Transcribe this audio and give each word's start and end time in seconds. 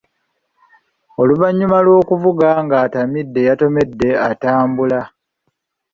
Oluvannyuma 1.21 1.77
lw'okuvuga 1.85 2.49
ng'atamidde, 2.65 3.39
yatomedde 3.49 4.09
atambula. 4.29 5.01